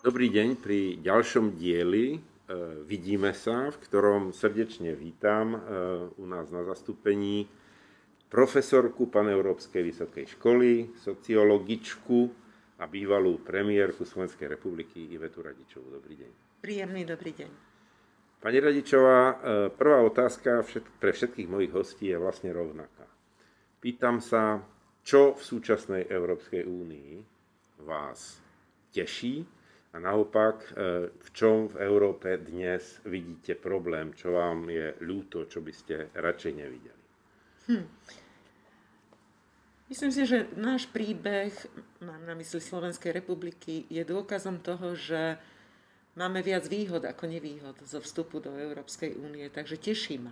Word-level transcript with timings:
Dobrý 0.00 0.32
deň 0.32 0.56
pri 0.56 0.96
ďalšom 1.04 1.60
dieli 1.60 2.16
e, 2.16 2.18
Vidíme 2.88 3.36
sa, 3.36 3.68
v 3.68 3.76
ktorom 3.84 4.32
srdečne 4.32 4.96
vítam 4.96 5.52
e, 5.52 5.58
u 6.16 6.24
nás 6.24 6.48
na 6.48 6.64
zastúpení 6.64 7.44
profesorku 8.32 9.12
Paneurópskej 9.12 9.84
vysokej 9.84 10.24
školy, 10.40 10.96
sociologičku 10.96 12.32
a 12.80 12.88
bývalú 12.88 13.44
premiérku 13.44 14.08
Slovenskej 14.08 14.48
republiky 14.48 15.04
Ivetu 15.12 15.44
Radičovú. 15.44 15.92
Dobrý 15.92 16.16
deň. 16.16 16.32
Príjemný 16.64 17.04
dobrý 17.04 17.36
deň. 17.36 17.50
Pani 18.40 18.56
Radičová, 18.56 19.20
e, 19.20 19.34
prvá 19.68 20.00
otázka 20.00 20.64
pre 20.96 21.12
všetkých 21.12 21.44
mojich 21.44 21.76
hostí 21.76 22.08
je 22.08 22.16
vlastne 22.16 22.48
rovnaká. 22.56 23.04
Pýtam 23.84 24.24
sa, 24.24 24.64
čo 25.04 25.36
v 25.36 25.42
súčasnej 25.44 26.08
Európskej 26.08 26.64
únii 26.64 27.10
vás 27.84 28.40
teší 28.96 29.59
a 29.90 29.96
naopak, 29.98 30.62
e, 30.62 30.70
v 31.10 31.28
čom 31.34 31.66
v 31.66 31.82
Európe 31.82 32.38
dnes 32.38 33.02
vidíte 33.02 33.58
problém, 33.58 34.14
čo 34.14 34.38
vám 34.38 34.70
je 34.70 34.94
ľúto, 35.02 35.50
čo 35.50 35.58
by 35.58 35.72
ste 35.74 35.94
radšej 36.14 36.52
nevideli? 36.54 37.02
Hm. 37.66 37.86
Myslím 39.90 40.10
si, 40.14 40.22
že 40.22 40.46
náš 40.54 40.86
príbeh, 40.86 41.50
mám 41.98 42.22
na 42.22 42.38
mysli 42.38 42.62
Slovenskej 42.62 43.10
republiky, 43.10 43.90
je 43.90 44.06
dôkazom 44.06 44.62
toho, 44.62 44.94
že 44.94 45.34
máme 46.14 46.46
viac 46.46 46.70
výhod 46.70 47.02
ako 47.02 47.26
nevýhod 47.26 47.74
zo 47.82 47.98
vstupu 47.98 48.38
do 48.38 48.54
Európskej 48.54 49.18
únie, 49.18 49.50
takže 49.50 49.82
teší 49.82 50.22
ma. 50.22 50.30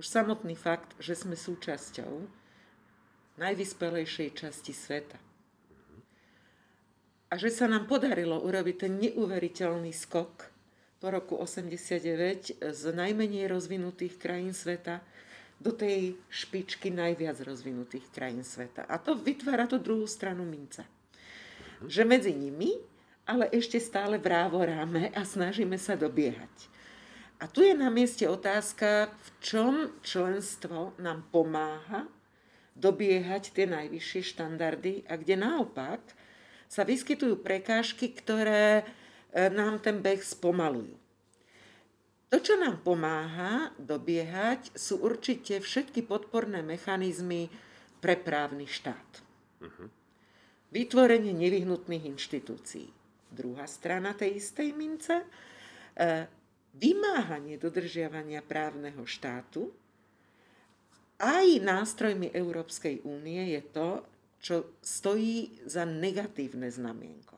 Už 0.00 0.08
samotný 0.08 0.56
fakt, 0.56 0.96
že 0.96 1.12
sme 1.12 1.36
súčasťou 1.36 2.24
najvyspelejšej 3.36 4.28
časti 4.32 4.72
sveta 4.72 5.29
a 7.30 7.38
že 7.38 7.54
sa 7.54 7.70
nám 7.70 7.86
podarilo 7.86 8.42
urobiť 8.42 8.76
ten 8.76 8.98
neuveriteľný 8.98 9.94
skok 9.94 10.50
po 10.98 11.06
roku 11.08 11.38
89 11.38 12.58
z 12.58 12.82
najmenej 12.90 13.46
rozvinutých 13.46 14.18
krajín 14.18 14.50
sveta 14.50 14.98
do 15.62 15.70
tej 15.70 16.18
špičky 16.26 16.90
najviac 16.90 17.38
rozvinutých 17.46 18.10
krajín 18.10 18.42
sveta. 18.42 18.82
A 18.90 18.98
to 18.98 19.14
vytvára 19.14 19.70
tú 19.70 19.78
druhú 19.78 20.10
stranu 20.10 20.42
minca. 20.42 20.82
Že 21.86 22.02
medzi 22.04 22.32
nimi, 22.34 22.74
ale 23.24 23.46
ešte 23.54 23.78
stále 23.78 24.18
vrávoráme 24.18 25.14
a 25.14 25.22
snažíme 25.22 25.78
sa 25.78 25.94
dobiehať. 25.94 26.68
A 27.40 27.48
tu 27.48 27.64
je 27.64 27.72
na 27.72 27.88
mieste 27.88 28.26
otázka, 28.28 29.08
v 29.08 29.28
čom 29.40 29.74
členstvo 30.04 30.92
nám 31.00 31.24
pomáha 31.32 32.04
dobiehať 32.76 33.56
tie 33.56 33.64
najvyššie 33.70 34.20
štandardy 34.34 35.06
a 35.06 35.14
kde 35.14 35.38
naopak– 35.38 36.02
sa 36.70 36.86
vyskytujú 36.86 37.42
prekážky, 37.42 38.14
ktoré 38.14 38.86
e, 39.34 39.50
nám 39.50 39.82
ten 39.82 39.98
beh 39.98 40.22
spomalujú. 40.22 40.94
To, 42.30 42.38
čo 42.38 42.54
nám 42.54 42.86
pomáha 42.86 43.74
dobiehať, 43.74 44.70
sú 44.78 45.02
určite 45.02 45.58
všetky 45.58 46.06
podporné 46.06 46.62
mechanizmy 46.62 47.50
pre 47.98 48.14
právny 48.14 48.70
štát. 48.70 49.10
Uh-huh. 49.66 49.90
Vytvorenie 50.70 51.34
nevyhnutných 51.34 52.06
inštitúcií. 52.06 52.86
Druhá 53.34 53.66
strana 53.66 54.14
tej 54.14 54.38
istej 54.38 54.70
mince, 54.78 55.26
e, 55.98 56.30
vymáhanie 56.78 57.58
dodržiavania 57.58 58.46
právneho 58.46 59.02
štátu 59.02 59.74
aj 61.18 61.46
nástrojmi 61.60 62.30
Európskej 62.32 63.04
únie 63.04 63.58
je 63.58 63.62
to, 63.74 64.06
čo 64.40 64.76
stojí 64.80 65.60
za 65.68 65.84
negatívne 65.84 66.72
znamienko. 66.72 67.36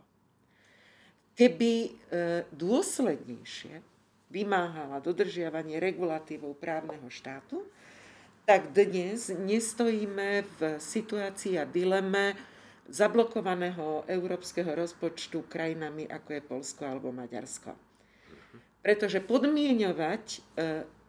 Keby 1.35 1.73
e, 1.75 1.91
dôslednejšie 2.55 3.83
vymáhala 4.31 5.03
dodržiavanie 5.03 5.83
regulatívov 5.83 6.57
právneho 6.57 7.11
štátu, 7.11 7.67
tak 8.47 8.71
dnes 8.75 9.31
nestojíme 9.31 10.47
v 10.59 10.61
situácii 10.79 11.59
a 11.59 11.65
dileme 11.67 12.35
zablokovaného 12.91 14.05
európskeho 14.11 14.75
rozpočtu 14.75 15.47
krajinami 15.47 16.07
ako 16.11 16.29
je 16.33 16.43
Polsko 16.43 16.83
alebo 16.85 17.15
Maďarsko. 17.15 17.75
Pretože 18.83 19.23
podmienovať 19.23 20.25
e, 20.27 20.39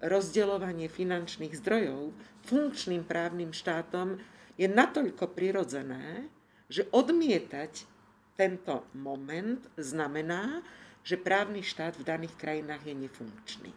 rozdeľovanie 0.03 0.87
finančných 0.91 1.57
zdrojov 1.57 2.13
funkčným 2.45 3.01
právnym 3.07 3.49
štátom 3.55 4.21
je 4.57 4.67
natoľko 4.69 5.33
prirodzené, 5.33 6.29
že 6.69 6.85
odmietať 6.89 7.85
tento 8.33 8.85
moment 8.97 9.61
znamená, 9.77 10.61
že 11.05 11.19
právny 11.19 11.61
štát 11.61 11.99
v 11.99 12.07
daných 12.07 12.35
krajinách 12.39 12.83
je 12.87 12.95
nefunkčný. 12.95 13.71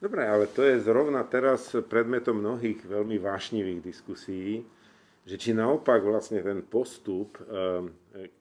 Dobre, 0.00 0.24
ale 0.24 0.48
to 0.48 0.64
je 0.64 0.80
zrovna 0.80 1.20
teraz 1.28 1.76
predmetom 1.76 2.40
mnohých 2.40 2.80
veľmi 2.88 3.20
vášnivých 3.20 3.84
diskusí, 3.84 4.64
že 5.28 5.36
či 5.36 5.52
naopak 5.52 6.00
vlastne 6.00 6.40
ten 6.40 6.64
postup 6.64 7.36
ehm, 7.44 7.92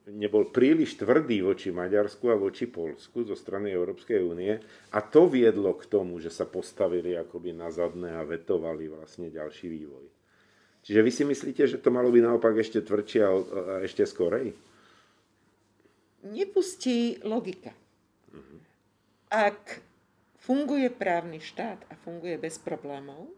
nebol 0.08 0.48
príliš 0.56 0.96
tvrdý 1.04 1.44
voči 1.44 1.76
Maďarsku 1.76 2.32
a 2.32 2.40
voči 2.40 2.72
Polsku 2.72 3.28
zo 3.28 3.36
strany 3.36 3.76
Európskej 3.76 4.24
únie 4.24 4.56
a 4.96 5.00
to 5.04 5.28
viedlo 5.28 5.76
k 5.76 5.86
tomu, 5.92 6.24
že 6.24 6.32
sa 6.32 6.48
postavili 6.48 7.20
akoby 7.20 7.52
na 7.52 7.68
zadné 7.68 8.16
a 8.16 8.24
vetovali 8.24 8.88
vlastne 8.88 9.28
ďalší 9.28 9.68
vývoj. 9.68 10.19
Čiže 10.90 11.06
vy 11.06 11.12
si 11.14 11.22
myslíte, 11.22 11.64
že 11.70 11.78
to 11.78 11.94
malo 11.94 12.10
byť 12.10 12.24
naopak 12.26 12.58
ešte 12.58 12.82
tvrdšie 12.82 13.22
a 13.22 13.32
ešte 13.86 14.10
skorej? 14.10 14.58
Nepustí 16.26 17.22
logika. 17.22 17.70
Uh-huh. 18.34 18.58
Ak 19.30 19.86
funguje 20.42 20.90
právny 20.90 21.46
štát 21.46 21.78
a 21.86 21.94
funguje 21.94 22.42
bez 22.42 22.58
problémov, 22.58 23.30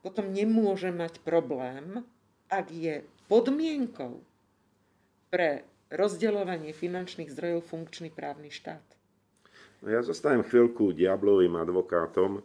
potom 0.00 0.32
nemôže 0.32 0.88
mať 0.88 1.20
problém, 1.20 2.00
ak 2.48 2.72
je 2.72 3.04
podmienkou 3.28 4.24
pre 5.28 5.68
rozdeľovanie 5.92 6.72
finančných 6.72 7.28
zdrojov 7.28 7.60
funkčný 7.60 8.08
právny 8.08 8.48
štát. 8.48 8.80
No 9.84 9.92
ja 9.92 10.00
zostanem 10.00 10.40
chvíľku 10.40 10.96
diablovým 10.96 11.60
advokátom 11.60 12.40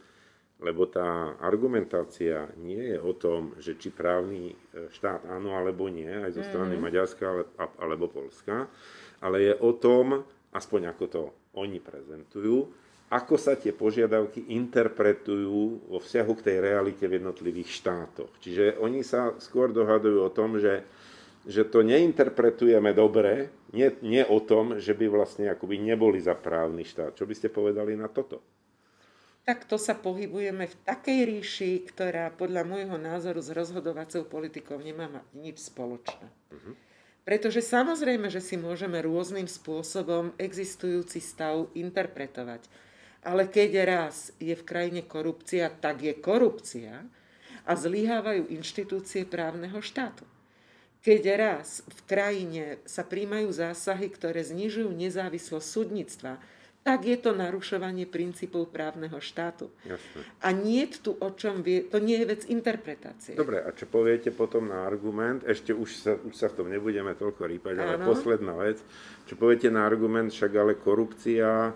lebo 0.62 0.86
tá 0.86 1.36
argumentácia 1.42 2.54
nie 2.62 2.94
je 2.94 2.98
o 3.02 3.18
tom, 3.18 3.58
že 3.58 3.82
či 3.82 3.90
právny 3.90 4.54
e, 4.54 4.56
štát 4.94 5.26
áno 5.26 5.58
alebo 5.58 5.90
nie, 5.90 6.08
aj 6.08 6.38
zo 6.38 6.44
strany 6.46 6.78
mm-hmm. 6.78 6.86
Maďarska 6.86 7.26
alebo 7.82 8.06
Polska, 8.14 8.70
ale 9.26 9.52
je 9.52 9.54
o 9.58 9.74
tom, 9.74 10.22
aspoň 10.54 10.94
ako 10.94 11.06
to 11.10 11.22
oni 11.58 11.82
prezentujú, 11.82 12.70
ako 13.12 13.36
sa 13.36 13.60
tie 13.60 13.76
požiadavky 13.76 14.56
interpretujú 14.56 15.92
vo 15.92 16.00
vzťahu 16.00 16.32
k 16.40 16.46
tej 16.48 16.58
realite 16.64 17.04
v 17.10 17.20
jednotlivých 17.20 17.70
štátoch. 17.84 18.32
Čiže 18.40 18.80
oni 18.80 19.04
sa 19.04 19.36
skôr 19.42 19.76
dohadujú 19.76 20.24
o 20.24 20.32
tom, 20.32 20.56
že, 20.62 20.88
že 21.44 21.68
to 21.68 21.84
neinterpretujeme 21.84 22.96
dobre, 22.96 23.52
nie, 23.76 23.92
nie 24.00 24.24
o 24.24 24.40
tom, 24.40 24.80
že 24.80 24.96
by 24.96 25.12
vlastne 25.12 25.52
akoby 25.52 25.76
neboli 25.84 26.24
za 26.24 26.40
právny 26.40 26.88
štát. 26.88 27.20
Čo 27.20 27.28
by 27.28 27.34
ste 27.36 27.52
povedali 27.52 28.00
na 28.00 28.08
toto? 28.08 28.61
Takto 29.44 29.76
sa 29.82 29.98
pohybujeme 29.98 30.70
v 30.70 30.76
takej 30.86 31.20
ríši, 31.28 31.72
ktorá 31.90 32.30
podľa 32.34 32.64
môjho 32.66 32.98
názoru 33.02 33.42
s 33.42 33.50
rozhodovacou 33.50 34.26
politikou 34.26 34.78
nemá 34.78 35.10
nič 35.34 35.72
spoločné. 35.72 36.28
Uh-huh. 36.30 36.74
Pretože 37.22 37.62
samozrejme, 37.62 38.30
že 38.34 38.42
si 38.42 38.58
môžeme 38.58 38.98
rôznym 39.02 39.46
spôsobom 39.46 40.34
existujúci 40.42 41.22
stav 41.22 41.70
interpretovať. 41.78 42.66
Ale 43.22 43.46
keď 43.46 43.86
raz 43.86 44.34
je 44.42 44.58
v 44.58 44.66
krajine 44.66 45.06
korupcia, 45.06 45.70
tak 45.70 46.02
je 46.02 46.18
korupcia 46.18 47.06
a 47.70 47.72
zlyhávajú 47.78 48.50
inštitúcie 48.50 49.30
právneho 49.30 49.78
štátu. 49.78 50.26
Keď 51.02 51.22
raz 51.38 51.86
v 51.86 52.00
krajine 52.10 52.66
sa 52.86 53.02
príjmajú 53.02 53.50
zásahy, 53.54 54.10
ktoré 54.10 54.42
znižujú 54.42 54.90
nezávislosť 54.94 55.66
súdnictva, 55.66 56.42
tak 56.82 57.06
je 57.06 57.14
to 57.14 57.38
narušovanie 57.38 58.10
princípov 58.10 58.74
právneho 58.74 59.22
štátu. 59.22 59.70
Jasne. 59.86 60.22
A 60.42 60.50
nie 60.50 60.90
tu 60.90 61.14
o 61.14 61.30
čom 61.38 61.62
vie, 61.62 61.86
to 61.86 62.02
nie 62.02 62.18
je 62.22 62.26
vec 62.26 62.42
interpretácie. 62.50 63.38
Dobre, 63.38 63.62
a 63.62 63.70
čo 63.70 63.86
poviete 63.86 64.34
potom 64.34 64.66
na 64.66 64.90
argument, 64.90 65.46
ešte 65.46 65.78
už 65.78 65.90
sa, 65.94 66.18
už 66.18 66.34
sa 66.34 66.50
v 66.50 66.58
tom 66.58 66.68
nebudeme 66.74 67.14
toľko 67.14 67.46
rýpať, 67.46 67.74
ale 67.78 68.02
posledná 68.02 68.58
vec, 68.58 68.82
čo 69.30 69.38
poviete 69.38 69.70
na 69.70 69.86
argument, 69.86 70.34
však 70.34 70.52
ale 70.58 70.74
korupcia 70.74 71.70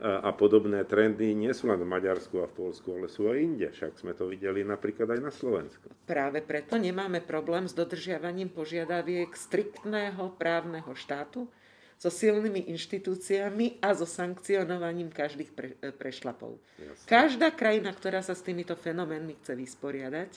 a, 0.00 0.24
a 0.24 0.30
podobné 0.32 0.84
trendy 0.88 1.36
nie 1.36 1.52
sú 1.52 1.68
len 1.68 1.80
v 1.80 1.88
Maďarsku 1.88 2.40
a 2.40 2.48
v 2.48 2.56
Polsku, 2.56 2.96
ale 2.96 3.12
sú 3.12 3.28
aj 3.28 3.36
inde. 3.36 3.68
Však 3.68 4.00
sme 4.00 4.16
to 4.16 4.28
videli 4.28 4.64
napríklad 4.64 5.08
aj 5.12 5.20
na 5.20 5.32
Slovensku. 5.32 5.92
Práve 6.08 6.40
preto 6.40 6.80
nemáme 6.80 7.20
problém 7.20 7.68
s 7.68 7.76
dodržiavaním 7.76 8.48
požiadaviek 8.48 9.32
striktného 9.36 10.32
právneho 10.40 10.92
štátu, 10.96 11.48
so 11.96 12.12
silnými 12.12 12.68
inštitúciami 12.68 13.80
a 13.80 13.96
so 13.96 14.04
sankcionovaním 14.04 15.08
každých 15.08 15.50
pre, 15.56 15.68
e, 15.80 15.90
prešlapov. 15.90 16.60
Jasne. 16.76 17.08
Každá 17.08 17.48
krajina, 17.56 17.90
ktorá 17.96 18.20
sa 18.20 18.36
s 18.36 18.44
týmito 18.44 18.76
fenoménmi 18.76 19.40
chce 19.40 19.56
vysporiadať, 19.56 20.30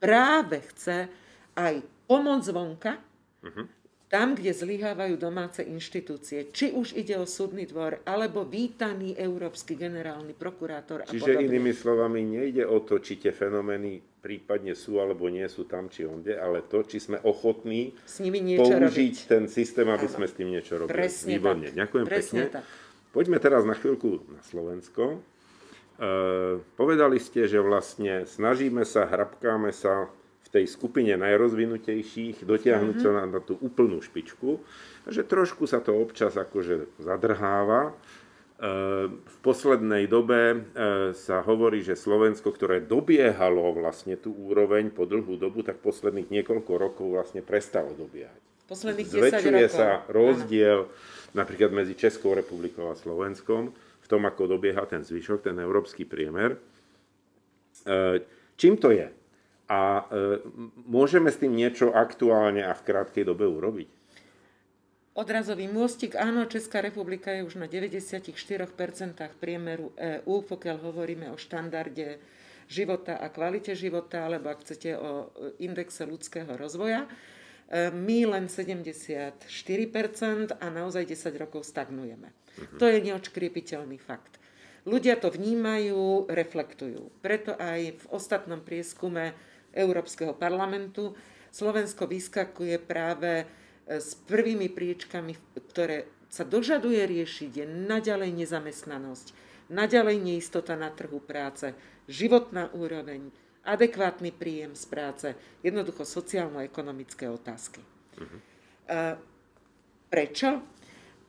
práve 0.00 0.64
chce 0.72 1.08
aj 1.52 1.84
pomoc 2.08 2.40
zvonka, 2.44 2.96
uh-huh. 3.44 3.66
Tam, 4.06 4.38
kde 4.38 4.54
zlyhávajú 4.54 5.18
domáce 5.18 5.66
inštitúcie. 5.66 6.54
Či 6.54 6.70
už 6.70 6.94
ide 6.94 7.18
o 7.18 7.26
súdny 7.26 7.66
dvor, 7.66 7.98
alebo 8.06 8.46
vítaný 8.46 9.18
európsky 9.18 9.74
generálny 9.74 10.30
prokurátor 10.30 11.02
a 11.02 11.10
Čiže 11.10 11.34
podobne. 11.34 11.46
inými 11.50 11.72
slovami 11.74 12.20
nejde 12.22 12.62
o 12.62 12.78
to, 12.80 13.02
či 13.02 13.18
tie 13.18 13.34
fenomény 13.34 13.98
prípadne 14.22 14.74
sú 14.74 14.98
alebo 14.98 15.26
nie 15.26 15.46
sú 15.46 15.66
tam 15.66 15.90
či 15.90 16.06
onde, 16.06 16.34
ale 16.34 16.62
to, 16.66 16.82
či 16.82 16.98
sme 16.98 17.18
ochotní 17.22 17.94
S 18.06 18.22
nimi 18.22 18.38
niečo 18.38 18.66
použiť 18.66 19.14
robiť. 19.14 19.14
ten 19.26 19.44
systém, 19.50 19.86
aby 19.86 20.06
Áno. 20.06 20.14
sme 20.14 20.26
s 20.26 20.34
tým 20.34 20.48
niečo 20.50 20.78
robili. 20.78 20.94
Presne 20.94 21.30
Výborne, 21.38 21.66
tak. 21.70 21.74
ďakujem 21.74 22.06
Presne 22.06 22.40
pekne. 22.46 22.54
tak. 22.58 22.64
Poďme 23.10 23.38
teraz 23.38 23.62
na 23.62 23.74
chvíľku 23.74 24.22
na 24.28 24.42
Slovensko. 24.42 25.02
E, 25.96 26.08
povedali 26.76 27.18
ste, 27.18 27.46
že 27.46 27.58
vlastne 27.58 28.22
snažíme 28.22 28.82
sa, 28.84 29.06
hrabkáme 29.06 29.70
sa 29.70 30.10
tej 30.56 30.64
skupine 30.64 31.12
najrozvinutejších 31.20 32.48
dotiahnuť 32.48 32.96
sa 32.96 33.10
na, 33.12 33.22
na 33.28 33.40
tú 33.44 33.60
úplnú 33.60 34.00
špičku, 34.00 34.56
a 35.04 35.08
že 35.12 35.20
trošku 35.20 35.68
sa 35.68 35.84
to 35.84 35.92
občas 35.92 36.32
akože 36.32 36.96
zadrháva. 36.96 37.92
E, 37.92 37.92
v 39.12 39.36
poslednej 39.44 40.08
dobe 40.08 40.40
e, 40.40 40.56
sa 41.12 41.44
hovorí, 41.44 41.84
že 41.84 41.92
Slovensko, 41.92 42.48
ktoré 42.56 42.80
dobiehalo 42.80 43.76
vlastne 43.76 44.16
tú 44.16 44.32
úroveň 44.32 44.88
po 44.88 45.04
dlhú 45.04 45.36
dobu, 45.36 45.60
tak 45.60 45.84
posledných 45.84 46.32
niekoľko 46.32 46.72
rokov 46.80 47.06
vlastne 47.12 47.44
prestalo 47.44 47.92
dobiehať. 47.92 48.40
Posledných 48.66 49.06
10 49.12 49.20
Zväčšuje 49.20 49.62
rokov. 49.68 49.76
sa 49.76 49.88
Áno. 50.02 50.08
rozdiel 50.10 50.78
napríklad 51.36 51.70
medzi 51.70 51.94
Českou 51.94 52.32
republikou 52.32 52.88
a 52.88 52.96
Slovenskom 52.96 53.76
v 53.76 54.06
tom, 54.08 54.24
ako 54.24 54.56
dobieha 54.56 54.82
ten 54.88 55.04
zvyšok, 55.04 55.52
ten 55.52 55.60
európsky 55.60 56.08
priemer. 56.08 56.56
E, 57.84 58.24
Čím 58.56 58.80
to 58.80 58.88
je? 58.88 59.04
A 59.66 60.06
e, 60.06 60.38
môžeme 60.86 61.30
s 61.30 61.42
tým 61.42 61.50
niečo 61.50 61.90
aktuálne 61.90 62.62
a 62.62 62.70
v 62.70 62.84
krátkej 62.86 63.26
dobe 63.26 63.50
urobiť? 63.50 63.90
Odrazový 65.16 65.66
môstik, 65.66 66.12
áno, 66.12 66.44
Česká 66.44 66.84
republika 66.84 67.32
je 67.32 67.42
už 67.42 67.56
na 67.56 67.66
94% 67.66 68.20
priemeru 69.40 69.90
EÚ, 69.96 70.44
pokiaľ 70.44 70.76
hovoríme 70.86 71.26
o 71.32 71.40
štandarde 71.40 72.20
života 72.68 73.16
a 73.16 73.32
kvalite 73.32 73.72
života, 73.72 74.28
alebo 74.28 74.52
ak 74.52 74.62
chcete 74.62 74.94
o 74.94 75.10
e, 75.10 75.26
indexe 75.66 76.06
ľudského 76.06 76.54
rozvoja. 76.54 77.08
E, 77.66 77.90
My 77.90 78.28
len 78.28 78.46
74% 78.46 79.42
a 80.62 80.66
naozaj 80.70 81.10
10 81.10 81.42
rokov 81.42 81.66
stagnujeme. 81.66 82.30
To 82.78 82.86
je 82.86 83.02
neočkriepiteľný 83.02 83.98
fakt. 83.98 84.38
Ľudia 84.86 85.18
to 85.18 85.34
vnímajú, 85.34 86.30
reflektujú. 86.30 87.10
Preto 87.18 87.58
aj 87.58 87.98
v 87.98 88.04
ostatnom 88.14 88.62
prieskume 88.62 89.34
Európskeho 89.76 90.32
parlamentu 90.32 91.12
Slovensko 91.52 92.08
vyskakuje 92.08 92.80
práve 92.80 93.44
e, 93.44 93.46
s 94.00 94.16
prvými 94.24 94.72
príčkami, 94.72 95.36
ktoré 95.72 96.08
sa 96.32 96.42
dožaduje 96.42 97.04
riešiť, 97.04 97.50
je 97.52 97.66
naďalej 97.68 98.32
nezamestnanosť, 98.32 99.26
naďalej 99.70 100.16
neistota 100.18 100.74
na 100.74 100.88
trhu 100.88 101.20
práce, 101.20 101.76
životná 102.08 102.72
úroveň, 102.72 103.28
adekvátny 103.62 104.32
príjem 104.32 104.72
z 104.72 104.84
práce, 104.88 105.28
jednoducho 105.62 106.02
sociálno-ekonomické 106.02 107.28
otázky. 107.30 107.84
E, 108.88 109.36
Prečo? 110.06 110.62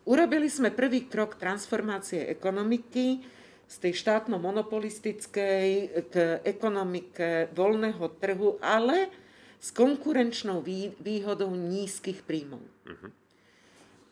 Urobili 0.07 0.47
sme 0.47 0.71
prvý 0.71 1.09
krok 1.09 1.35
transformácie 1.35 2.31
ekonomiky 2.31 3.19
z 3.67 3.75
tej 3.83 3.93
štátno-monopolistickej 3.99 5.67
k 6.07 6.39
ekonomike 6.47 7.51
voľného 7.51 8.05
trhu, 8.15 8.55
ale 8.63 9.11
s 9.59 9.75
konkurenčnou 9.75 10.63
vý- 10.63 10.95
výhodou 11.03 11.51
nízkych 11.51 12.23
príjmov. 12.23 12.63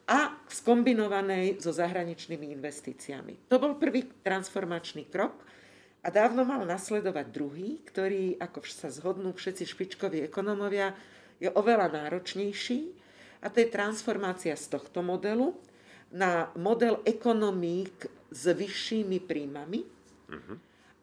A 0.05 0.37
skombinovanej 0.51 1.57
so 1.63 1.73
zahraničnými 1.73 2.53
investíciami. 2.53 3.49
To 3.49 3.57
bol 3.57 3.73
prvý 3.79 4.05
transformačný 4.21 5.09
krok 5.09 5.33
a 6.05 6.13
dávno 6.13 6.45
mal 6.45 6.61
nasledovať 6.61 7.25
druhý, 7.33 7.81
ktorý, 7.81 8.37
ako 8.37 8.61
sa 8.69 8.93
zhodnú 8.93 9.33
všetci 9.33 9.65
špičkoví 9.65 10.21
ekonomovia, 10.21 10.93
je 11.41 11.49
oveľa 11.49 11.89
náročnejší 11.89 12.93
a 13.41 13.49
to 13.49 13.65
je 13.65 13.73
transformácia 13.73 14.53
z 14.53 14.65
tohto 14.69 15.01
modelu 15.01 15.57
na 16.13 16.53
model 16.53 17.01
ekonomík 17.03 18.07
s 18.29 18.43
vyššími 18.49 19.21
príjmami 19.23 19.85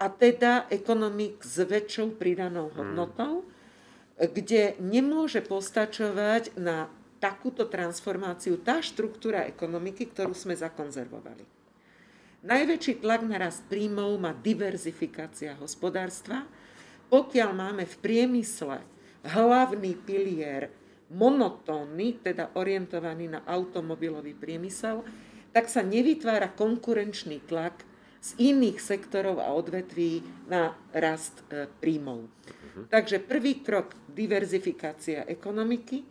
a 0.03 0.07
teda 0.11 0.67
ekonomík 0.67 1.47
s 1.47 1.63
väčšou 1.63 2.19
pridanou 2.19 2.75
hodnotou, 2.75 3.47
kde 4.19 4.75
nemôže 4.83 5.39
postačovať 5.43 6.59
na 6.59 6.91
takúto 7.23 7.71
transformáciu 7.71 8.59
tá 8.59 8.83
štruktúra 8.83 9.47
ekonomiky, 9.47 10.11
ktorú 10.11 10.35
sme 10.35 10.59
zakonzervovali. 10.59 11.47
Najväčší 12.43 12.99
tlak 12.99 13.23
na 13.23 13.39
rast 13.39 13.63
príjmov 13.71 14.19
má 14.19 14.35
diverzifikácia 14.35 15.55
hospodárstva. 15.63 16.43
Pokiaľ 17.07 17.51
máme 17.55 17.87
v 17.87 17.97
priemysle 18.03 18.83
hlavný 19.23 19.95
pilier 20.03 20.67
monotónny, 21.15 22.19
teda 22.19 22.51
orientovaný 22.59 23.39
na 23.39 23.47
automobilový 23.47 24.35
priemysel, 24.35 25.07
tak 25.53 25.69
sa 25.69 25.85
nevytvára 25.85 26.53
konkurenčný 26.57 27.45
tlak 27.45 27.85
z 28.23 28.55
iných 28.55 28.79
sektorov 28.79 29.43
a 29.43 29.51
odvetví 29.53 30.23
na 30.47 30.79
rast 30.95 31.43
e, 31.51 31.67
príjmov. 31.67 32.31
Takže 32.89 33.21
prvý 33.21 33.61
krok 33.61 33.93
diverzifikácia 34.09 35.27
ekonomiky, 35.27 36.01
e, 36.01 36.07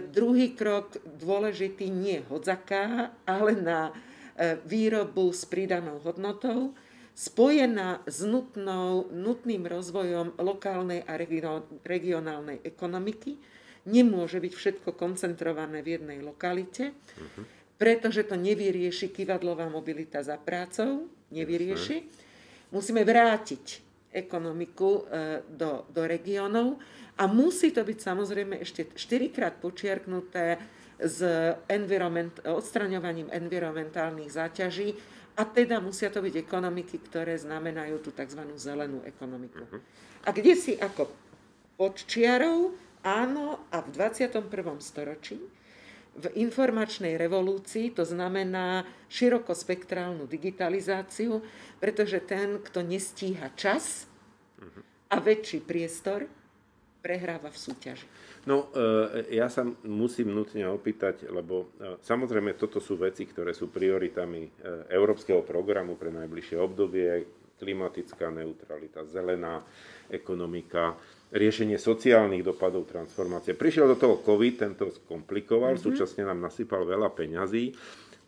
druhý 0.00 0.56
krok 0.56 0.96
dôležitý 1.04 1.92
nie 1.92 2.24
hodzaká, 2.26 3.12
ale 3.28 3.52
na 3.52 3.92
e, 3.92 4.56
výrobu 4.64 5.28
s 5.30 5.44
pridanou 5.44 6.00
hodnotou, 6.00 6.72
spojená 7.12 8.00
s 8.08 8.24
nutnou, 8.24 9.12
nutným 9.12 9.68
rozvojom 9.68 10.40
lokálnej 10.40 11.04
a 11.04 11.20
regio- 11.20 11.68
regionálnej 11.84 12.64
ekonomiky. 12.64 13.36
Nemôže 13.86 14.42
byť 14.42 14.52
všetko 14.52 14.90
koncentrované 14.98 15.84
v 15.84 16.00
jednej 16.00 16.18
lokalite, 16.24 16.96
pretože 17.76 18.24
to 18.24 18.36
nevyrieši 18.36 19.12
kývadlová 19.12 19.68
mobilita 19.68 20.24
za 20.24 20.40
prácou, 20.40 21.08
nevyrieši. 21.32 22.08
Musíme 22.72 23.04
vrátiť 23.04 23.84
ekonomiku 24.16 24.90
e, 24.90 25.00
do, 25.44 25.84
do 25.92 26.02
regiónov 26.08 26.80
a 27.20 27.28
musí 27.28 27.72
to 27.72 27.84
byť 27.84 27.98
samozrejme 28.00 28.56
ešte 28.64 28.96
štyrikrát 28.96 29.60
počiarknuté 29.60 30.56
s 30.96 31.20
environment, 31.68 32.40
odstraňovaním 32.48 33.28
environmentálnych 33.28 34.32
záťaží 34.32 34.96
a 35.36 35.44
teda 35.44 35.76
musia 35.84 36.08
to 36.08 36.24
byť 36.24 36.34
ekonomiky, 36.48 36.96
ktoré 37.04 37.36
znamenajú 37.36 38.00
tú 38.00 38.10
tzv. 38.16 38.40
zelenú 38.56 39.04
ekonomiku. 39.04 39.68
A 40.24 40.32
kde 40.32 40.56
si 40.56 40.72
ako 40.80 41.12
pod 41.76 42.00
čiarou, 42.08 42.72
áno, 43.04 43.68
a 43.68 43.84
v 43.84 43.88
21. 43.92 44.48
storočí 44.80 45.36
v 46.16 46.26
informačnej 46.40 47.20
revolúcii, 47.20 47.92
to 47.92 48.08
znamená 48.08 48.88
širokospektrálnu 49.12 50.24
digitalizáciu, 50.24 51.44
pretože 51.76 52.24
ten, 52.24 52.58
kto 52.64 52.80
nestíha 52.80 53.52
čas 53.52 54.08
a 55.12 55.16
väčší 55.20 55.62
priestor, 55.62 56.26
prehráva 57.06 57.54
v 57.54 57.58
súťaži. 57.70 58.06
No, 58.50 58.70
e, 58.74 59.38
ja 59.38 59.46
sa 59.46 59.62
musím 59.86 60.34
nutne 60.34 60.66
opýtať, 60.70 61.30
lebo 61.30 61.70
e, 61.78 61.98
samozrejme 62.02 62.58
toto 62.58 62.82
sú 62.82 62.98
veci, 62.98 63.22
ktoré 63.26 63.54
sú 63.54 63.70
prioritami 63.70 64.42
e, 64.42 64.50
Európskeho 64.90 65.46
programu 65.46 65.94
pre 65.94 66.10
najbližšie 66.10 66.58
obdobie, 66.58 67.26
klimatická 67.56 68.28
neutralita, 68.28 69.08
zelená 69.08 69.64
ekonomika, 70.12 70.94
riešenie 71.34 71.76
sociálnych 71.76 72.46
dopadov 72.46 72.86
transformácie. 72.86 73.58
Prišiel 73.58 73.90
do 73.90 73.96
toho 73.98 74.22
COVID, 74.22 74.54
ten 74.54 74.72
to 74.78 74.92
skomplikoval, 74.94 75.74
mm-hmm. 75.74 75.86
súčasne 75.90 76.22
nám 76.22 76.38
nasypal 76.38 76.86
veľa 76.86 77.10
peňazí 77.10 77.74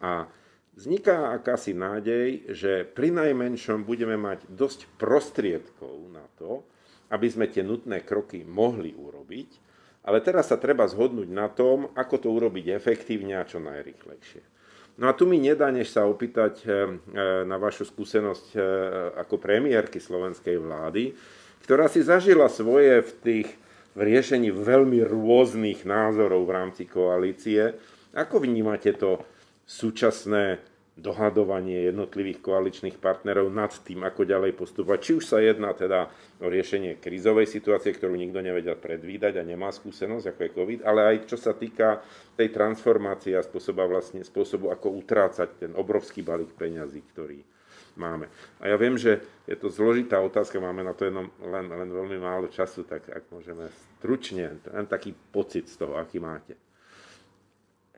a 0.02 0.26
vzniká 0.74 1.30
akási 1.34 1.78
nádej, 1.78 2.50
že 2.50 2.82
pri 2.82 3.14
najmenšom 3.14 3.86
budeme 3.86 4.18
mať 4.18 4.50
dosť 4.50 4.90
prostriedkov 4.98 6.10
na 6.10 6.26
to, 6.34 6.66
aby 7.14 7.26
sme 7.30 7.46
tie 7.48 7.62
nutné 7.62 8.04
kroky 8.04 8.42
mohli 8.42 8.92
urobiť, 8.92 9.48
ale 10.04 10.18
teraz 10.24 10.50
sa 10.50 10.60
treba 10.60 10.88
zhodnúť 10.88 11.28
na 11.30 11.48
tom, 11.52 11.92
ako 11.94 12.14
to 12.20 12.28
urobiť 12.32 12.74
efektívne 12.74 13.36
a 13.38 13.48
čo 13.48 13.60
najrychlejšie. 13.60 14.57
No 14.98 15.06
a 15.06 15.14
tu 15.14 15.30
mi 15.30 15.38
nedá, 15.38 15.70
než 15.70 15.94
sa 15.94 16.10
opýtať 16.10 16.66
na 17.46 17.56
vašu 17.56 17.86
skúsenosť 17.86 18.58
ako 19.14 19.38
premiérky 19.38 20.02
slovenskej 20.02 20.58
vlády, 20.58 21.14
ktorá 21.62 21.86
si 21.86 22.02
zažila 22.02 22.50
svoje 22.50 23.06
v 23.06 23.12
tých 23.22 23.48
v 23.98 24.14
riešení 24.14 24.54
veľmi 24.54 25.02
rôznych 25.02 25.82
názorov 25.82 26.46
v 26.46 26.54
rámci 26.54 26.86
koalície. 26.86 27.74
Ako 28.14 28.38
vnímate 28.38 28.94
to 28.94 29.26
súčasné 29.66 30.62
dohadovanie 30.98 31.86
jednotlivých 31.86 32.42
koaličných 32.42 32.98
partnerov 32.98 33.48
nad 33.54 33.70
tým, 33.86 34.02
ako 34.02 34.26
ďalej 34.26 34.58
postupovať. 34.58 34.98
Či 34.98 35.12
už 35.14 35.24
sa 35.24 35.38
jedná 35.38 35.70
teda 35.72 36.10
o 36.42 36.50
riešenie 36.50 36.98
krízovej 36.98 37.46
situácie, 37.46 37.94
ktorú 37.94 38.18
nikto 38.18 38.42
nevedel 38.42 38.74
predvídať 38.74 39.38
a 39.38 39.46
nemá 39.46 39.70
skúsenosť, 39.70 40.34
ako 40.34 40.40
je 40.42 40.54
COVID, 40.58 40.80
ale 40.82 41.00
aj 41.06 41.16
čo 41.30 41.38
sa 41.38 41.54
týka 41.54 42.02
tej 42.34 42.50
transformácie 42.50 43.38
a 43.38 43.46
spôsoba 43.46 43.86
vlastne, 43.86 44.26
spôsobu, 44.26 44.74
ako 44.74 44.98
utrácať 44.98 45.48
ten 45.66 45.72
obrovský 45.78 46.26
balík 46.26 46.58
peňazí, 46.58 47.00
ktorý 47.14 47.38
máme. 47.98 48.30
A 48.62 48.70
ja 48.70 48.76
viem, 48.78 48.94
že 48.94 49.22
je 49.46 49.56
to 49.58 49.70
zložitá 49.70 50.22
otázka, 50.22 50.62
máme 50.62 50.86
na 50.86 50.94
to 50.94 51.06
jenom 51.06 51.30
len, 51.42 51.66
len 51.66 51.90
veľmi 51.90 52.18
málo 52.18 52.46
času, 52.50 52.86
tak 52.86 53.06
ak 53.10 53.30
môžeme 53.30 53.70
stručne, 53.98 54.62
len 54.66 54.86
taký 54.86 55.14
pocit 55.14 55.66
z 55.66 55.78
toho, 55.78 55.98
aký 55.98 56.22
máte. 56.22 56.67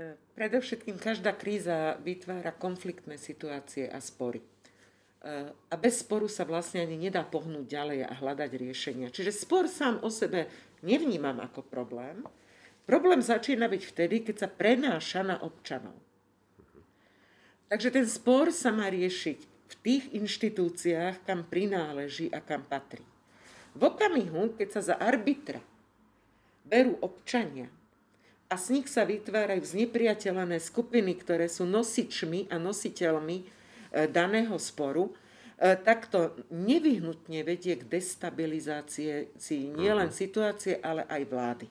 E, 0.00 0.16
predovšetkým 0.33 0.97
každá 0.97 1.37
kríza 1.37 2.00
vytvára 2.00 2.57
konfliktné 2.57 3.21
situácie 3.21 3.85
a 3.85 4.00
spory. 4.00 4.40
E, 4.40 4.49
a 5.52 5.75
bez 5.76 6.00
sporu 6.00 6.25
sa 6.25 6.49
vlastne 6.49 6.80
ani 6.80 6.97
nedá 6.97 7.21
pohnúť 7.21 7.69
ďalej 7.69 8.09
a 8.09 8.12
hľadať 8.16 8.50
riešenia. 8.57 9.12
Čiže 9.12 9.37
spor 9.37 9.69
sám 9.69 10.00
o 10.00 10.09
sebe 10.09 10.49
nevnímam 10.80 11.37
ako 11.45 11.61
problém. 11.69 12.25
Problém 12.88 13.21
začína 13.21 13.69
byť 13.69 13.83
vtedy, 13.92 14.16
keď 14.25 14.37
sa 14.40 14.49
prenáša 14.49 15.21
na 15.21 15.37
občanov. 15.45 16.00
Takže 17.69 17.92
ten 17.92 18.09
spor 18.09 18.49
sa 18.57 18.73
má 18.73 18.88
riešiť 18.88 19.38
v 19.45 19.75
tých 19.85 20.04
inštitúciách, 20.16 21.28
kam 21.28 21.45
prináleží 21.45 22.33
a 22.33 22.40
kam 22.40 22.64
patrí. 22.64 23.04
V 23.76 23.85
okamihu, 23.85 24.57
keď 24.57 24.69
sa 24.75 24.80
za 24.80 24.95
arbitra 24.97 25.61
berú 26.64 26.97
občania, 27.04 27.71
a 28.50 28.59
z 28.59 28.75
nich 28.75 28.90
sa 28.90 29.07
vytvárajú 29.07 29.62
znepriateľené 29.62 30.59
skupiny, 30.59 31.14
ktoré 31.23 31.47
sú 31.47 31.71
nosičmi 31.71 32.50
a 32.50 32.59
nositeľmi 32.59 33.37
e, 33.38 33.45
daného 34.11 34.59
sporu, 34.59 35.07
e, 35.07 35.78
tak 35.78 36.11
to 36.11 36.35
nevyhnutne 36.50 37.47
vedie 37.47 37.78
k 37.78 37.87
destabilizácii 37.87 39.71
nielen 39.78 40.11
mhm. 40.11 40.19
situácie, 40.19 40.83
ale 40.83 41.07
aj 41.07 41.23
vlády. 41.30 41.66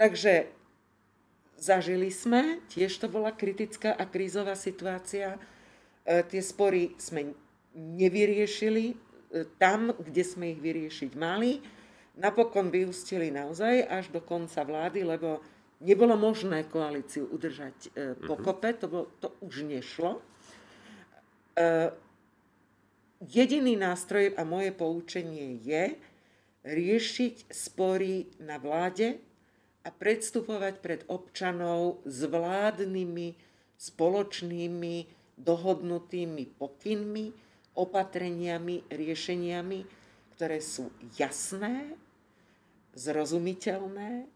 Takže 0.00 0.48
zažili 1.60 2.08
sme, 2.08 2.64
tiež 2.72 2.96
to 2.96 3.12
bola 3.12 3.36
kritická 3.36 3.92
a 3.92 4.08
krízová 4.08 4.56
situácia, 4.56 5.36
e, 6.08 6.24
tie 6.24 6.40
spory 6.40 6.96
sme 6.96 7.36
nevyriešili 7.76 8.96
tam, 9.60 9.92
kde 9.92 10.24
sme 10.24 10.56
ich 10.56 10.60
vyriešiť 10.64 11.12
mali. 11.12 11.60
Napokon 12.16 12.72
vyústili 12.72 13.28
naozaj 13.28 13.84
až 13.84 14.08
do 14.08 14.24
konca 14.24 14.64
vlády, 14.64 15.04
lebo 15.04 15.44
nebolo 15.80 16.18
možné 16.18 16.66
koalíciu 16.66 17.26
udržať 17.30 17.76
e, 17.86 17.88
pokope, 18.18 18.74
to, 18.74 18.86
bolo, 18.90 19.06
to 19.22 19.30
už 19.42 19.62
nešlo. 19.66 20.18
E, 21.54 21.90
jediný 23.22 23.78
nástroj 23.78 24.34
a 24.34 24.42
moje 24.42 24.74
poučenie 24.74 25.58
je 25.62 25.94
riešiť 26.66 27.50
spory 27.50 28.26
na 28.42 28.58
vláde 28.58 29.22
a 29.86 29.88
predstupovať 29.94 30.74
pred 30.82 31.00
občanov 31.06 32.02
s 32.04 32.26
vládnymi, 32.26 33.28
spoločnými, 33.78 34.96
dohodnutými 35.38 36.44
pokynmi, 36.58 37.26
opatreniami, 37.78 38.90
riešeniami, 38.90 39.80
ktoré 40.34 40.58
sú 40.58 40.90
jasné, 41.14 41.94
zrozumiteľné 42.98 44.26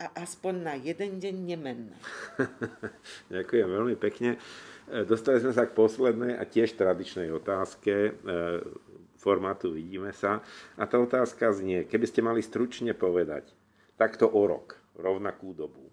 a 0.00 0.24
aspoň 0.24 0.54
na 0.64 0.74
jeden 0.80 1.20
deň 1.20 1.34
nemenné. 1.44 1.96
Ďakujem 3.34 3.68
veľmi 3.68 3.96
pekne. 4.00 4.40
E, 4.88 5.04
dostali 5.04 5.44
sme 5.44 5.52
sa 5.52 5.68
k 5.68 5.76
poslednej 5.76 6.40
a 6.40 6.48
tiež 6.48 6.72
tradičnej 6.80 7.28
otázke 7.28 7.92
e, 7.92 8.10
formátu 9.20 9.76
Vidíme 9.76 10.16
sa. 10.16 10.40
A 10.80 10.88
tá 10.88 10.96
otázka 10.96 11.52
znie, 11.52 11.84
keby 11.84 12.06
ste 12.08 12.24
mali 12.24 12.40
stručne 12.40 12.96
povedať, 12.96 13.52
takto 14.00 14.24
o 14.24 14.42
rok, 14.48 14.80
rovnakú 14.96 15.52
dobu, 15.52 15.84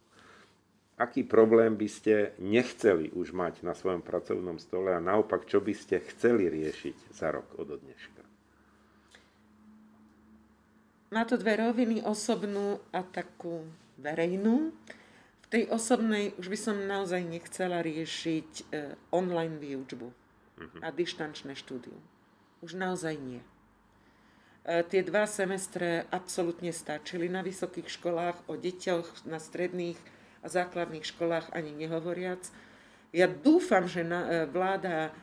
aký 0.96 1.28
problém 1.28 1.76
by 1.76 1.88
ste 1.92 2.32
nechceli 2.40 3.12
už 3.12 3.36
mať 3.36 3.68
na 3.68 3.76
svojom 3.76 4.00
pracovnom 4.00 4.56
stole 4.58 4.96
a 4.96 5.04
naopak, 5.04 5.44
čo 5.44 5.60
by 5.60 5.76
ste 5.76 6.00
chceli 6.16 6.48
riešiť 6.48 7.12
za 7.12 7.36
rok 7.36 7.60
od 7.60 7.76
dneška? 7.76 8.24
Má 11.08 11.24
to 11.24 11.40
dve 11.40 11.56
roviny, 11.56 12.04
osobnú 12.04 12.84
a 12.92 13.00
takú 13.00 13.64
verejnú. 13.98 14.72
V 15.44 15.48
tej 15.48 15.63
osobnej 15.72 16.36
už 16.38 16.48
by 16.51 16.58
som 16.60 16.89
naozaj 16.89 17.24
nechcela 17.24 17.80
riešiť 17.80 18.51
e, 18.51 18.63
online 19.16 19.58
výučbu 19.58 20.08
uh-huh. 20.08 20.80
a 20.84 20.92
dištančné 20.92 21.56
štúdium. 21.56 22.00
Už 22.60 22.75
naozaj 22.75 23.16
nie. 23.16 23.39
E, 24.68 24.84
tie 24.84 25.01
dva 25.08 25.24
semestre 25.24 26.04
absolútne 26.12 26.75
stačili 26.75 27.32
na 27.32 27.39
vysokých 27.39 27.88
školách, 27.88 28.51
o 28.51 28.60
deťoch 28.60 29.24
na 29.24 29.39
stredných 29.39 29.98
a 30.44 30.51
základných 30.51 31.08
školách 31.08 31.56
ani 31.56 31.72
nehovoriac. 31.72 32.44
Ja 33.16 33.32
dúfam, 33.32 33.88
že 33.88 34.04
na, 34.04 34.27
e, 34.27 34.30
vláda 34.51 35.16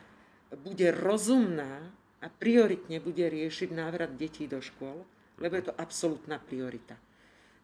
bude 0.57 0.89
rozumná 0.89 1.93
a 2.25 2.27
prioritne 2.33 2.97
bude 2.97 3.29
riešiť 3.29 3.69
návrat 3.69 4.17
detí 4.17 4.49
do 4.49 4.57
škôl, 4.57 5.05
lebo 5.37 5.53
je 5.53 5.69
to 5.69 5.77
absolútna 5.77 6.41
priorita. 6.41 6.97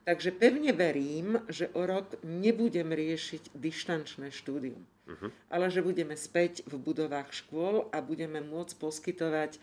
Takže 0.02 0.34
pevne 0.34 0.74
verím, 0.74 1.38
že 1.46 1.70
o 1.78 1.86
rok 1.86 2.18
nebudem 2.26 2.90
riešiť 2.90 3.54
dištančné 3.54 4.34
štúdium, 4.34 4.82
uh-huh. 5.06 5.30
ale 5.54 5.70
že 5.70 5.86
budeme 5.86 6.18
späť 6.18 6.66
v 6.66 6.82
budovách 6.82 7.30
škôl 7.30 7.86
a 7.94 8.02
budeme 8.02 8.42
môcť 8.42 8.82
poskytovať 8.82 9.62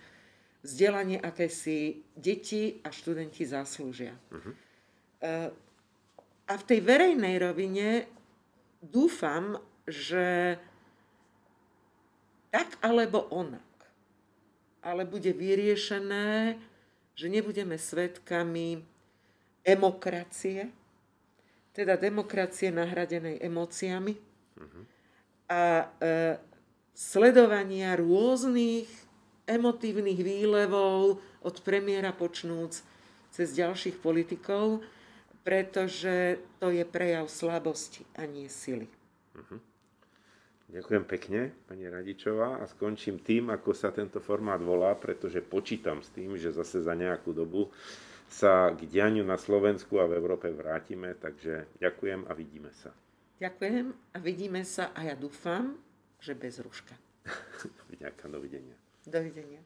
vzdelanie, 0.63 1.19
aké 1.19 1.51
si 1.51 2.07
deti 2.15 2.79
a 2.87 2.95
študenti 2.95 3.43
zaslúžia. 3.51 4.15
Uh-huh. 4.31 4.55
A 6.49 6.55
v 6.55 6.65
tej 6.71 6.81
verejnej 6.87 7.35
rovine 7.43 8.07
dúfam, 8.79 9.59
že 9.91 10.55
tak 12.55 12.79
alebo 12.79 13.27
onak, 13.35 13.67
ale 14.87 15.03
bude 15.03 15.35
vyriešené, 15.35 16.55
že 17.19 17.27
nebudeme 17.27 17.75
svetkami 17.75 18.87
emokracie, 19.69 20.73
teda 21.77 22.01
demokracie 22.01 22.73
nahradenej 22.73 23.45
emóciami 23.45 24.17
uh-huh. 24.17 24.83
a 25.53 25.63
e, 25.85 26.17
sledovania 26.97 27.95
rôznych 28.01 28.89
emotívnych 29.45 30.19
výlevov 30.19 31.21
od 31.45 31.57
premiéra 31.61 32.17
počnúc 32.17 32.81
cez 33.29 33.53
ďalších 33.53 34.01
politikov, 34.01 34.81
pretože 35.45 36.41
to 36.59 36.73
je 36.73 36.83
prejav 36.89 37.29
slabosti 37.29 38.09
a 38.17 38.25
nie 38.25 38.49
sily. 38.49 38.89
Uh-huh. 39.37 39.61
Ďakujem 40.69 41.05
pekne, 41.09 41.41
pani 41.65 41.89
Radičová, 41.89 42.61
a 42.61 42.69
skončím 42.69 43.25
tým, 43.25 43.49
ako 43.49 43.73
sa 43.73 43.89
tento 43.89 44.21
formát 44.21 44.61
volá, 44.61 44.93
pretože 44.93 45.41
počítam 45.41 46.05
s 46.05 46.13
tým, 46.13 46.37
že 46.37 46.53
zase 46.53 46.85
za 46.85 46.93
nejakú 46.93 47.33
dobu 47.33 47.73
sa 48.29 48.71
k 48.77 48.85
dianiu 48.85 49.25
na 49.25 49.41
Slovensku 49.41 49.97
a 49.99 50.09
v 50.09 50.21
Európe 50.21 50.53
vrátime, 50.53 51.17
takže 51.17 51.67
ďakujem 51.81 52.29
a 52.29 52.33
vidíme 52.37 52.71
sa. 52.73 52.93
Ďakujem 53.39 53.87
a 53.95 54.17
vidíme 54.19 54.63
sa 54.67 54.91
a 54.93 55.07
ja 55.07 55.15
dúfam, 55.15 55.79
že 56.19 56.35
bez 56.35 56.59
rúška. 56.59 56.93
Ďakujem, 58.03 58.31
dovidenia. 58.35 58.77
Dovidenia. 59.07 59.63